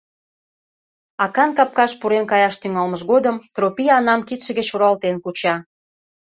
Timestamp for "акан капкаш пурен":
1.23-2.25